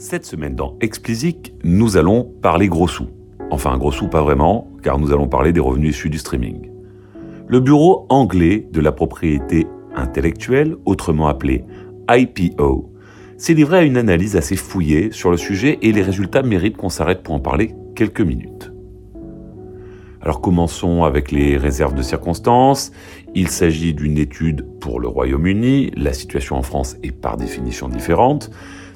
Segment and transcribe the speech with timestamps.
[0.00, 3.08] Cette semaine dans Explicit, nous allons parler gros sous.
[3.50, 6.70] Enfin, gros sous pas vraiment, car nous allons parler des revenus issus du streaming.
[7.46, 11.66] Le bureau anglais de la propriété intellectuelle, autrement appelé
[12.08, 12.90] IPO,
[13.36, 16.88] s'est livré à une analyse assez fouillée sur le sujet et les résultats méritent qu'on
[16.88, 18.72] s'arrête pour en parler quelques minutes.
[20.22, 22.90] Alors commençons avec les réserves de circonstances.
[23.34, 25.92] Il s'agit d'une étude pour le Royaume-Uni.
[25.94, 28.50] La situation en France est par définition différente.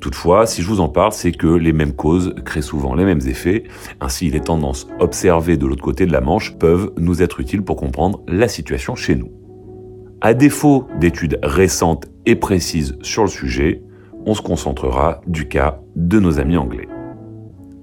[0.00, 3.26] Toutefois, si je vous en parle, c'est que les mêmes causes créent souvent les mêmes
[3.26, 3.64] effets.
[4.00, 7.76] Ainsi, les tendances observées de l'autre côté de la Manche peuvent nous être utiles pour
[7.76, 9.30] comprendre la situation chez nous.
[10.20, 13.82] À défaut d'études récentes et précises sur le sujet,
[14.24, 16.88] on se concentrera du cas de nos amis anglais.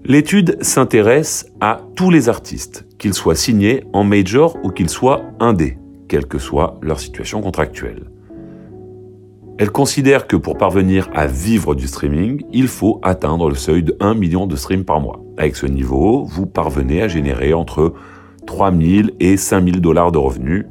[0.05, 5.77] L'étude s'intéresse à tous les artistes, qu'ils soient signés en major ou qu'ils soient indés,
[6.07, 8.03] quelle que soit leur situation contractuelle.
[9.57, 13.95] Elle considère que pour parvenir à vivre du streaming, il faut atteindre le seuil de
[13.99, 15.23] 1 million de streams par mois.
[15.37, 17.93] Avec ce niveau, vous parvenez à générer entre
[18.47, 20.65] 3 000 et 5 000 dollars de revenus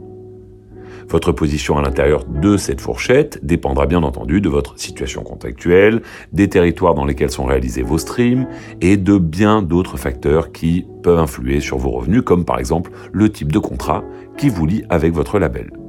[1.09, 6.49] votre position à l'intérieur de cette fourchette dépendra bien entendu de votre situation contractuelle, des
[6.49, 8.47] territoires dans lesquels sont réalisés vos streams
[8.81, 13.31] et de bien d'autres facteurs qui peuvent influer sur vos revenus, comme par exemple le
[13.31, 14.03] type de contrat
[14.37, 15.84] qui vous lie avec votre label.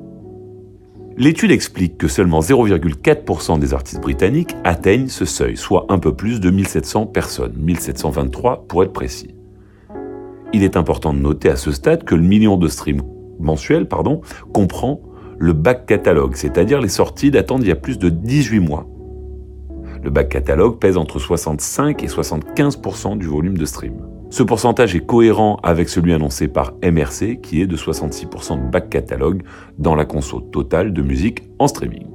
[1.18, 6.42] L'étude explique que seulement 0,4% des artistes britanniques atteignent ce seuil, soit un peu plus
[6.42, 9.34] de 1700 personnes, 1723 pour être précis.
[10.52, 13.02] Il est important de noter à ce stade que le million de streams
[13.40, 14.22] mensuels pardon,
[14.54, 15.02] comprend
[15.38, 18.86] le back catalogue, c'est-à-dire les sorties datant d'il y a plus de 18 mois.
[20.04, 24.15] Le back catalogue pèse entre 65 et 75% du volume de stream.
[24.30, 28.90] Ce pourcentage est cohérent avec celui annoncé par MRC qui est de 66% de back
[28.90, 29.44] catalogue
[29.78, 32.08] dans la console totale de musique en streaming.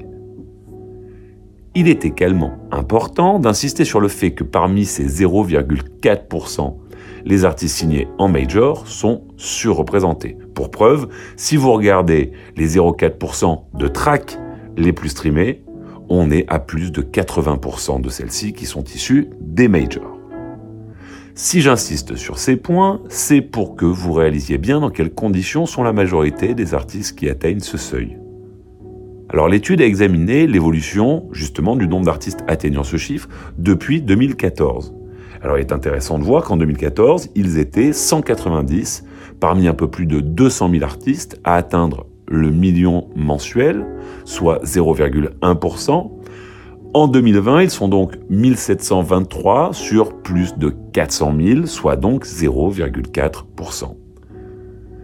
[1.75, 6.75] Il est également important d'insister sur le fait que parmi ces 0,4%
[7.25, 10.37] les artistes signés en major sont surreprésentés.
[10.55, 14.39] Pour preuve, si vous regardez les 0,4% de tracks
[14.77, 15.63] les plus streamés,
[16.09, 20.10] on est à plus de 80% de celles-ci qui sont issues des majors.
[21.43, 25.83] Si j'insiste sur ces points, c'est pour que vous réalisiez bien dans quelles conditions sont
[25.83, 28.19] la majorité des artistes qui atteignent ce seuil.
[29.31, 34.95] Alors l'étude a examiné l'évolution justement du nombre d'artistes atteignant ce chiffre depuis 2014.
[35.41, 39.05] Alors il est intéressant de voir qu'en 2014, ils étaient 190
[39.41, 43.87] parmi un peu plus de 200 000 artistes à atteindre le million mensuel,
[44.27, 46.20] soit 0,1%.
[46.93, 53.95] En 2020, ils sont donc 1723 sur plus de 400 000, soit donc 0,4%.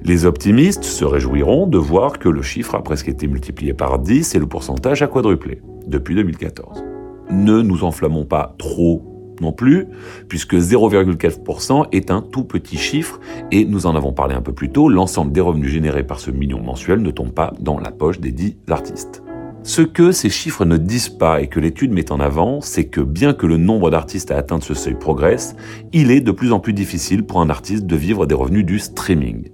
[0.03, 4.35] Les optimistes se réjouiront de voir que le chiffre a presque été multiplié par 10
[4.35, 6.85] et le pourcentage a quadruplé depuis 2014.
[7.31, 9.87] Ne nous enflammons pas trop non plus,
[10.29, 13.21] puisque 0,4% est un tout petit chiffre,
[13.53, 16.33] et nous en avons parlé un peu plus tôt, l'ensemble des revenus générés par ce
[16.33, 19.23] million mensuel ne tombe pas dans la poche des dix artistes.
[19.67, 23.01] Ce que ces chiffres ne disent pas et que l'étude met en avant, c'est que
[23.01, 25.57] bien que le nombre d'artistes à atteindre ce seuil progresse,
[25.93, 28.79] il est de plus en plus difficile pour un artiste de vivre des revenus du
[28.79, 29.49] streaming.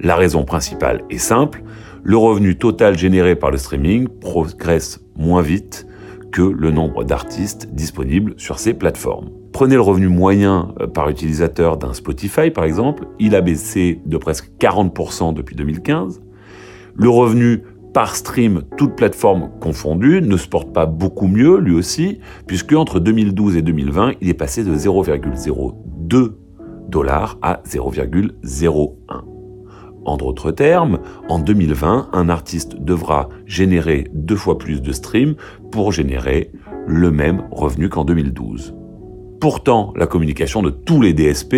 [0.00, 1.62] La raison principale est simple,
[2.02, 5.86] le revenu total généré par le streaming progresse moins vite
[6.32, 9.30] que le nombre d'artistes disponibles sur ces plateformes.
[9.52, 14.16] Prenez le revenu moyen euh, par utilisateur d'un Spotify par exemple, il a baissé de
[14.16, 16.20] presque 40% depuis 2015.
[16.94, 22.20] Le revenu par stream, toutes plateformes confondues, ne se porte pas beaucoup mieux lui aussi,
[22.46, 26.32] puisque entre 2012 et 2020, il est passé de 0,02
[26.88, 28.92] dollars à 0,01.
[30.04, 30.98] En d'autres termes,
[31.28, 35.34] en 2020, un artiste devra générer deux fois plus de streams
[35.70, 36.50] pour générer
[36.86, 38.74] le même revenu qu'en 2012.
[39.40, 41.54] Pourtant, la communication de tous les DSP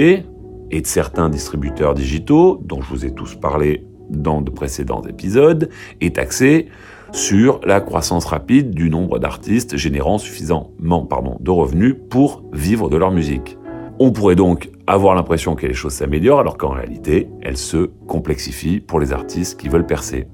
[0.70, 5.68] et de certains distributeurs digitaux, dont je vous ai tous parlé dans de précédents épisodes,
[6.00, 6.68] est axée
[7.12, 12.96] sur la croissance rapide du nombre d'artistes générant suffisamment pardon, de revenus pour vivre de
[12.96, 13.56] leur musique.
[14.00, 18.80] On pourrait donc avoir l'impression que les choses s'améliorent alors qu'en réalité, elles se complexifient
[18.80, 20.26] pour les artistes qui veulent percer.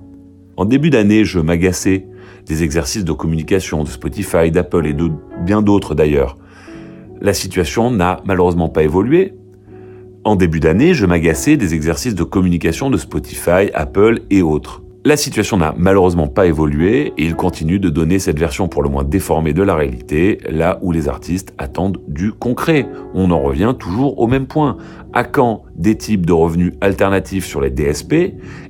[0.56, 2.06] En début d'année, je m'agaçais
[2.46, 5.11] des exercices de communication de Spotify, d'Apple et de
[5.44, 6.37] bien d'autres d'ailleurs.
[7.20, 9.34] La situation n'a malheureusement pas évolué.
[10.22, 14.82] En début d'année, je m'agaçais des exercices de communication de Spotify, Apple et autres.
[15.02, 18.90] La situation n'a malheureusement pas évolué et il continue de donner cette version pour le
[18.90, 22.87] moins déformée de la réalité, là où les artistes attendent du concret.
[23.14, 24.76] On en revient toujours au même point.
[25.14, 28.12] À quand des types de revenus alternatifs sur les DSP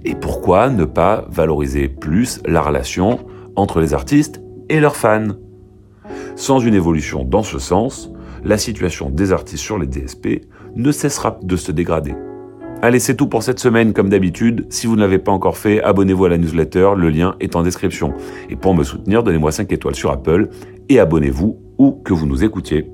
[0.05, 3.19] et pourquoi ne pas valoriser plus la relation
[3.57, 5.35] entre les artistes et leurs fans?
[6.37, 8.13] Sans une évolution dans ce sens,
[8.45, 10.43] la situation des artistes sur les DSP
[10.77, 12.15] ne cessera de se dégrader.
[12.83, 14.67] Allez, c'est tout pour cette semaine, comme d'habitude.
[14.71, 17.63] Si vous ne l'avez pas encore fait, abonnez-vous à la newsletter, le lien est en
[17.63, 18.15] description.
[18.49, 20.49] Et pour me soutenir, donnez-moi 5 étoiles sur Apple
[20.89, 22.91] et abonnez-vous où que vous nous écoutiez.